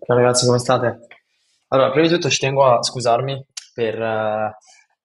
[0.00, 0.98] Ciao ragazzi, come state?
[1.68, 4.56] Allora, prima di tutto ci tengo a scusarmi per, eh,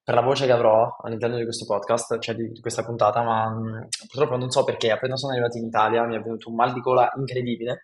[0.02, 3.48] per la voce che avrò all'interno di questo podcast, cioè di, di questa puntata, ma
[3.50, 6.72] mh, purtroppo non so perché, appena sono arrivato in Italia mi è venuto un mal
[6.72, 7.82] di gola incredibile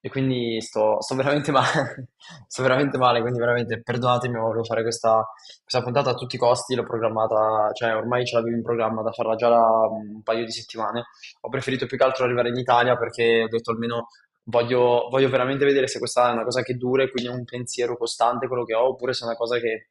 [0.00, 2.10] e quindi sto, sto veramente male,
[2.46, 5.26] sto veramente male, quindi veramente perdonatemi, ma volevo fare questa,
[5.62, 9.12] questa puntata a tutti i costi, l'ho programmata, cioè ormai ce l'avevo in programma da
[9.12, 11.04] farla già da un paio di settimane.
[11.40, 14.08] Ho preferito più che altro arrivare in Italia perché ho detto almeno
[14.46, 17.44] Voglio, voglio veramente vedere se questa è una cosa che dura e quindi è un
[17.44, 19.90] pensiero costante quello che ho, oppure se è una cosa che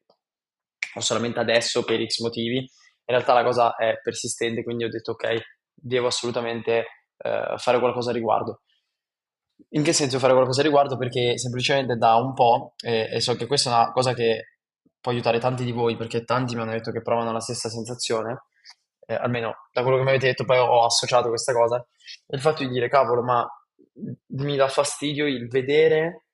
[0.96, 2.58] ho solamente adesso per X motivi.
[2.58, 5.40] In realtà la cosa è persistente, quindi ho detto ok,
[5.74, 6.86] devo assolutamente
[7.18, 8.62] eh, fare qualcosa a riguardo.
[9.70, 10.98] In che senso fare qualcosa a riguardo?
[10.98, 14.58] Perché semplicemente da un po', eh, e so che questa è una cosa che
[15.02, 18.46] può aiutare tanti di voi, perché tanti mi hanno detto che provano la stessa sensazione,
[19.06, 21.86] eh, almeno da quello che mi avete detto poi ho associato questa cosa,
[22.28, 23.46] il fatto di dire cavolo, ma
[24.28, 26.26] mi dà fastidio il vedere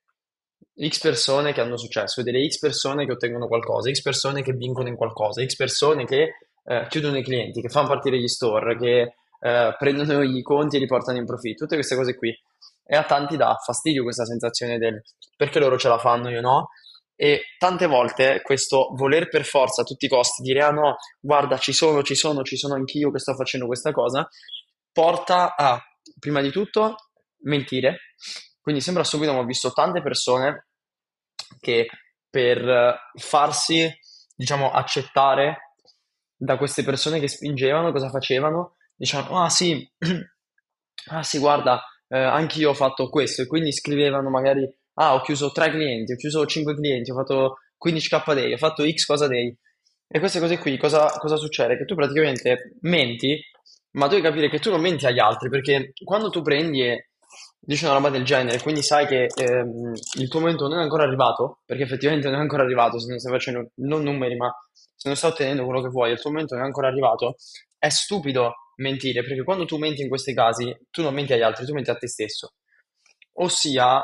[0.88, 4.88] X persone che hanno successo, vedere X persone che ottengono qualcosa, X persone che vincono
[4.88, 9.14] in qualcosa, X persone che eh, chiudono i clienti, che fanno partire gli store, che
[9.40, 12.34] eh, prendono i conti e li portano in profitto, tutte queste cose qui.
[12.84, 15.02] E a tanti dà fastidio questa sensazione del
[15.36, 16.70] perché loro ce la fanno, io no.
[17.14, 21.58] E tante volte questo voler per forza a tutti i costi dire ah no, guarda,
[21.58, 24.26] ci sono, ci sono, ci sono anch'io che sto facendo questa cosa,
[24.90, 25.78] porta a,
[26.18, 26.96] prima di tutto,
[27.42, 27.98] mentire.
[28.60, 30.66] Quindi sembra subito, ma ho visto tante persone
[31.60, 31.88] che
[32.28, 33.90] per eh, farsi,
[34.34, 35.74] diciamo, accettare
[36.36, 38.76] da queste persone che spingevano, cosa facevano?
[38.94, 39.86] Dicevano, ah sì,
[41.10, 45.50] ah sì, guarda, eh, anch'io ho fatto questo, e quindi scrivevano magari, ah, ho chiuso
[45.50, 49.54] 3 clienti, ho chiuso 5 clienti, ho fatto 15k day, ho fatto X cosa day.
[50.12, 51.76] E queste cose qui, cosa, cosa succede?
[51.76, 53.40] Che tu praticamente menti,
[53.92, 57.09] ma devi capire che tu non menti agli altri, perché quando tu prendi e
[57.60, 61.04] dici una roba del genere, quindi sai che ehm, il tuo momento non è ancora
[61.04, 65.08] arrivato, perché effettivamente non è ancora arrivato, se non stai facendo non numeri, ma se
[65.08, 67.36] non stai ottenendo quello che vuoi, il tuo momento non è ancora arrivato,
[67.78, 71.66] è stupido mentire, perché quando tu menti in questi casi, tu non menti agli altri,
[71.66, 72.54] tu menti a te stesso.
[73.34, 74.02] Ossia,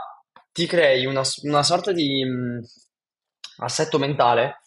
[0.52, 2.60] ti crei una, una sorta di mh,
[3.58, 4.60] assetto mentale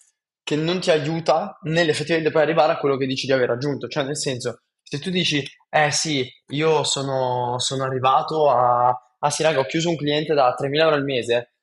[0.44, 3.88] che non ti aiuta nell'effettivamente poi arrivare a quello che dici di aver raggiunto.
[3.88, 8.90] Cioè, nel senso, se tu dici, eh sì, io sono, sono arrivato a...
[9.20, 11.54] Ah sì, raga, ho chiuso un cliente da 3.000 euro al mese,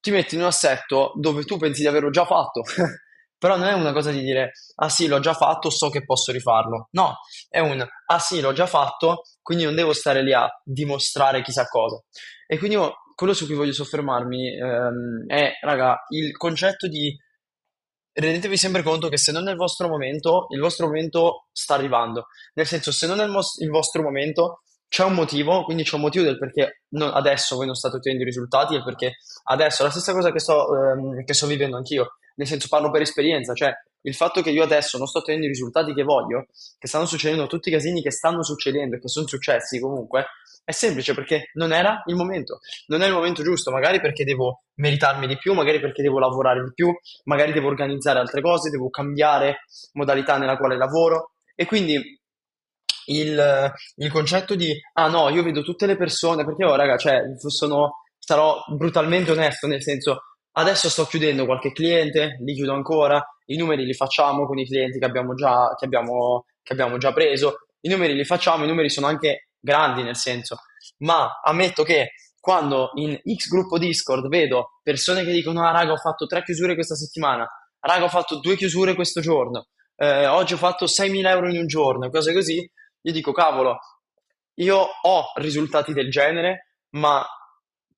[0.00, 2.62] ti metti in un assetto dove tu pensi di averlo già fatto.
[3.38, 6.32] Però non è una cosa di dire, ah sì, l'ho già fatto, so che posso
[6.32, 6.88] rifarlo.
[6.92, 7.16] No,
[7.48, 11.66] è un, ah sì, l'ho già fatto, quindi non devo stare lì a dimostrare chissà
[11.66, 12.02] cosa.
[12.46, 17.14] E quindi io, quello su cui voglio soffermarmi ehm, è, raga, il concetto di
[18.20, 22.26] rendetevi sempre conto che se non è il vostro momento, il vostro momento sta arrivando.
[22.54, 25.96] Nel senso, se non è il, mos- il vostro momento, c'è un motivo, quindi c'è
[25.96, 29.82] un motivo del perché non- adesso voi non state ottenendo i risultati e perché adesso
[29.82, 32.16] la stessa cosa che sto, ehm, che sto vivendo anch'io.
[32.36, 33.72] Nel senso, parlo per esperienza, cioè
[34.02, 36.46] il fatto che io adesso non sto ottenendo i risultati che voglio,
[36.78, 40.26] che stanno succedendo tutti i casini che stanno succedendo e che sono successi comunque,
[40.66, 44.64] è semplice perché non era il momento, non è il momento giusto, magari perché devo
[44.74, 46.92] meritarmi di più, magari perché devo lavorare di più,
[47.26, 49.58] magari devo organizzare altre cose, devo cambiare
[49.92, 51.34] modalità nella quale lavoro.
[51.54, 52.20] E quindi
[53.06, 57.20] il, il concetto di ah no, io vedo tutte le persone, perché io raga, cioè,
[57.36, 60.22] sono, sarò brutalmente onesto, nel senso
[60.58, 64.98] adesso sto chiudendo qualche cliente, li chiudo ancora, i numeri li facciamo con i clienti
[64.98, 68.90] che abbiamo già, che abbiamo, che abbiamo già preso, i numeri li facciamo, i numeri
[68.90, 70.58] sono anche grandi nel senso,
[70.98, 75.96] ma ammetto che quando in X gruppo Discord vedo persone che dicono ah raga ho
[75.96, 77.44] fatto tre chiusure questa settimana,
[77.80, 79.66] raga ho fatto due chiusure questo giorno,
[79.96, 83.78] eh, oggi ho fatto 6.000 euro in un giorno, cose così, io dico cavolo,
[84.58, 87.26] io ho risultati del genere, ma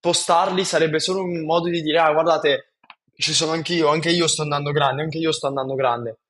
[0.01, 2.73] postarli sarebbe solo un modo di dire ah guardate
[3.15, 6.21] ci sono anch'io, anche io sto andando grande, anche io sto andando grande.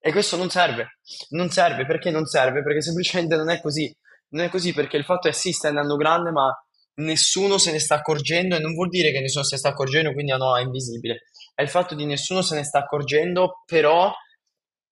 [0.00, 0.98] E questo non serve,
[1.30, 2.62] non serve, perché non serve?
[2.62, 3.94] Perché semplicemente non è così.
[4.34, 6.52] Non è così perché il fatto è sì, stai andando grande, ma
[6.96, 10.12] nessuno se ne sta accorgendo e non vuol dire che nessuno se ne sta accorgendo,
[10.12, 11.22] quindi no, è invisibile.
[11.54, 14.12] È il fatto di nessuno se ne sta accorgendo, però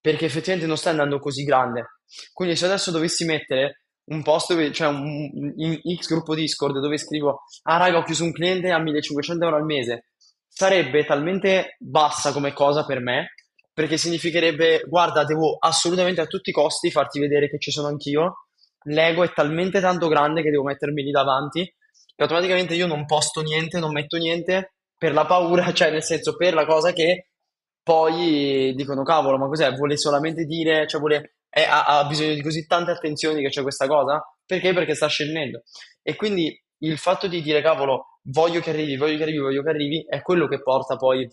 [0.01, 1.99] perché effettivamente non stai andando così grande.
[2.33, 6.99] Quindi se adesso dovessi mettere un post, dove, cioè un, in X gruppo Discord dove
[6.99, 10.07] scrivo, ah raga, ho chiuso un cliente a 1500 euro al mese,
[10.47, 13.35] sarebbe talmente bassa come cosa per me,
[13.73, 18.49] perché significherebbe, guarda, devo assolutamente a tutti i costi farti vedere che ci sono anch'io,
[18.85, 23.41] l'ego è talmente tanto grande che devo mettermi lì davanti, che automaticamente io non posto
[23.43, 27.29] niente, non metto niente per la paura, cioè nel senso per la cosa che
[27.83, 29.73] poi dicono cavolo, ma cos'è?
[29.73, 33.63] Vuole solamente dire, cioè vuole, è- ha, ha bisogno di così tante attenzioni che c'è
[33.63, 34.23] questa cosa?
[34.47, 34.73] Perché?
[34.73, 35.63] Perché sta scendendo.
[36.03, 39.71] E quindi il fatto di dire cavolo, voglio che arrivi, voglio che arrivi, voglio che
[39.71, 41.29] arrivi, è quello che porta poi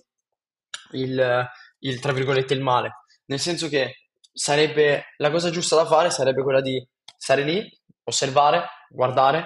[0.94, 1.48] il,
[1.80, 3.04] il, tra virgolette, il male.
[3.26, 6.84] Nel senso che sarebbe, la cosa giusta da fare sarebbe quella di
[7.20, 7.70] stare lì,
[8.06, 9.46] osservare, guardare,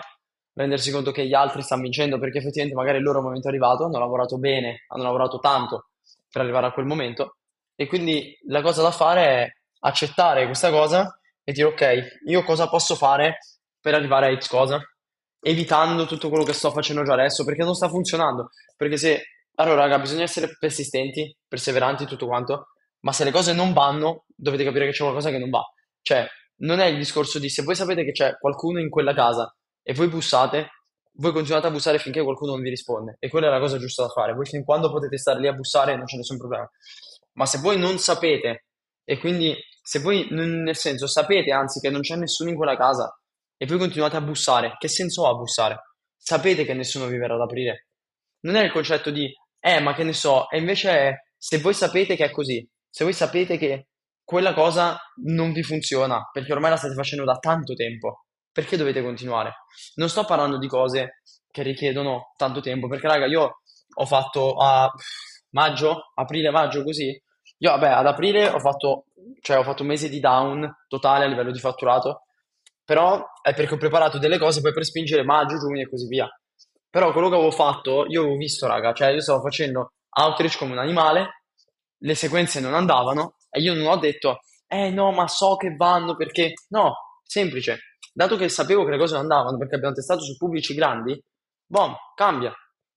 [0.54, 3.86] rendersi conto che gli altri stanno vincendo perché effettivamente magari il loro momento è arrivato,
[3.86, 5.90] hanno lavorato bene, hanno lavorato tanto
[6.30, 7.38] per arrivare a quel momento
[7.76, 12.70] e quindi la cosa da fare è accettare questa cosa e dire ok, io cosa
[12.70, 13.40] posso fare
[13.82, 14.80] per arrivare a X cosa,
[15.42, 18.50] evitando tutto quello che sto facendo già adesso perché non sta funzionando.
[18.78, 19.24] Perché se,
[19.56, 22.68] allora raga, bisogna essere persistenti, perseveranti, tutto quanto,
[23.02, 25.64] ma se le cose non vanno, dovete capire che c'è qualcosa che non va.
[26.02, 26.26] Cioè,
[26.58, 29.94] non è il discorso di se voi sapete che c'è qualcuno in quella casa e
[29.94, 30.70] voi bussate,
[31.16, 33.18] voi continuate a bussare finché qualcuno non vi risponde.
[33.20, 34.34] E quella è la cosa giusta da fare.
[34.34, 36.70] Voi fin quando potete stare lì a bussare non c'è nessun problema.
[37.34, 38.66] Ma se voi non sapete,
[39.04, 43.14] e quindi se voi, nel senso, sapete anzi che non c'è nessuno in quella casa
[43.58, 45.80] e voi continuate a bussare, che senso ha bussare?
[46.16, 47.88] Sapete che nessuno vi verrà ad aprire.
[48.42, 51.74] Non è il concetto di, eh, ma che ne so, e invece è, se voi
[51.74, 53.88] sapete che è così, se voi sapete che
[54.24, 59.02] quella cosa non vi funziona, perché ormai la state facendo da tanto tempo, perché dovete
[59.02, 59.54] continuare?
[59.96, 63.62] Non sto parlando di cose che richiedono tanto tempo, perché raga, io
[63.96, 64.92] ho fatto a
[65.52, 67.10] maggio, aprile, maggio, così.
[67.58, 69.06] Io, vabbè, ad aprile ho fatto,
[69.42, 72.24] cioè, ho fatto un mese di down totale a livello di fatturato,
[72.84, 76.28] però è perché ho preparato delle cose poi per spingere maggio, giugno e così via.
[76.90, 80.74] Però quello che avevo fatto, io avevo visto, raga, cioè io stavo facendo outreach come
[80.74, 81.44] un animale,
[81.98, 86.16] le sequenze non andavano e io non ho detto, eh no, ma so che vanno
[86.16, 86.54] perché...
[86.70, 87.80] No, semplice.
[88.12, 91.22] Dato che sapevo che le cose non andavano perché abbiamo testato su pubblici grandi,
[91.68, 92.52] boom, cambia.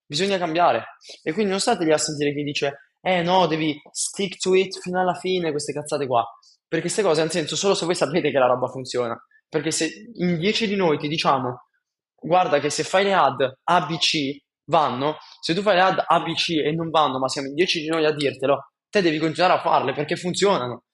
[0.06, 0.96] Bisogna cambiare.
[1.22, 4.78] E quindi non state lì a sentire chi dice, eh no, devi stick to it
[4.80, 6.24] fino alla fine, queste cazzate qua.
[6.66, 9.14] Perché queste cose hanno senso solo se voi sapete che la roba funziona.
[9.48, 11.66] Perché se in 10 di noi ti diciamo,
[12.14, 16.72] guarda che se fai le ad ABC vanno, se tu fai le ad ABC e
[16.72, 19.92] non vanno, ma siamo in 10 di noi a dirtelo, te devi continuare a farle
[19.92, 20.84] perché funzionano.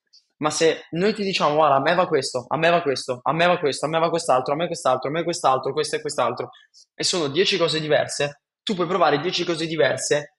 [0.43, 3.33] Ma se noi ti diciamo, guarda, a me va questo, a me va questo, a
[3.33, 6.01] me va questo, a me va quest'altro, a me quest'altro, a me quest'altro, questo e
[6.01, 6.51] quest'altro,
[6.95, 10.35] e sono 10 cose diverse, tu puoi provare 10 cose diverse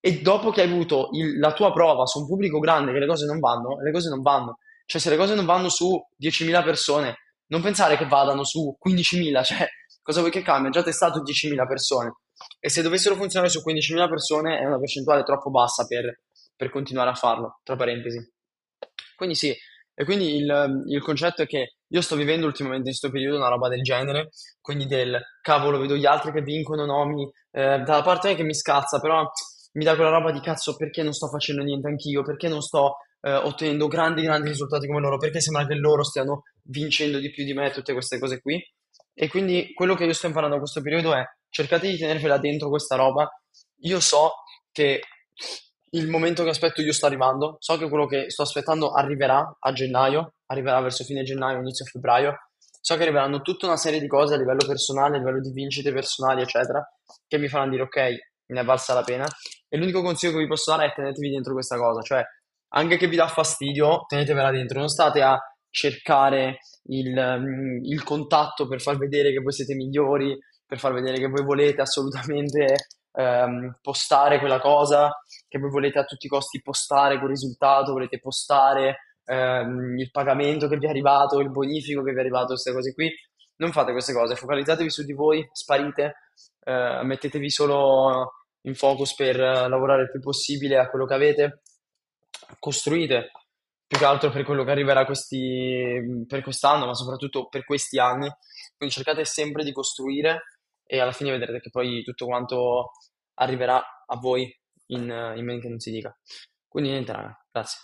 [0.00, 3.06] e dopo che hai avuto il, la tua prova su un pubblico grande che le
[3.06, 4.58] cose non vanno, le cose non vanno.
[4.86, 7.16] Cioè se le cose non vanno su 10.000 persone,
[7.46, 9.66] non pensare che vadano su 15.000, cioè
[10.02, 10.70] cosa vuoi che cambia?
[10.70, 12.14] Già testato 10.000 persone
[12.60, 16.20] e se dovessero funzionare su 15.000 persone è una percentuale troppo bassa per,
[16.58, 18.18] per continuare a farlo, tra parentesi.
[19.14, 19.56] Quindi sì,
[19.94, 23.48] e quindi il, il, concetto è che io sto vivendo ultimamente in questo periodo una
[23.48, 28.02] roba del genere, quindi del cavolo, vedo gli altri che vincono, no, mi, eh, dalla
[28.02, 29.24] parte che mi scazza, però
[29.72, 32.96] mi dà quella roba di cazzo perché non sto facendo niente anch'io, perché non sto
[33.20, 37.44] eh, ottenendo grandi, grandi risultati come loro, perché sembra che loro stiano vincendo di più
[37.44, 38.60] di me, tutte queste cose qui.
[39.14, 42.68] E quindi quello che io sto imparando in questo periodo è cercate di tenervela dentro
[42.68, 43.28] questa roba.
[43.82, 44.32] Io so
[44.70, 45.00] che
[45.90, 49.72] il momento che aspetto io sta arrivando, so che quello che sto aspettando arriverà a
[49.72, 52.36] gennaio, arriverà verso fine gennaio, inizio febbraio.
[52.80, 55.92] So che arriveranno tutta una serie di cose a livello personale, a livello di vincite
[55.92, 56.82] personali, eccetera,
[57.26, 57.96] che mi faranno dire ok,
[58.46, 59.26] ne è valsa la pena.
[59.68, 62.24] E l'unico consiglio che vi posso dare è tenetevi dentro questa cosa, cioè
[62.70, 65.38] anche che vi dà fastidio, tenetevela dentro, non state a
[65.70, 70.36] cercare il, mm, il, contatto per far vedere che voi siete migliori,
[70.66, 75.10] per far vedere che voi volete assolutamente ehm, postare quella cosa,
[75.48, 80.68] che voi volete a tutti i costi postare quel risultato, volete postare ehm, il pagamento
[80.68, 83.10] che vi è arrivato, il bonifico che vi è arrivato, queste cose qui.
[83.56, 86.14] Non fate queste cose, focalizzatevi su di voi, sparite,
[86.64, 91.62] eh, mettetevi solo in focus per lavorare il più possibile a quello che avete,
[92.58, 93.30] costruite
[93.88, 98.30] più che altro per quello che arriverà questi, per quest'anno, ma soprattutto per questi anni.
[98.76, 100.42] Quindi cercate sempre di costruire
[100.84, 102.90] e alla fine vedrete che poi tutto quanto
[103.34, 104.54] arriverà a voi
[104.88, 106.16] in, in men che non si dica.
[106.68, 107.78] Quindi niente, raga, grazie.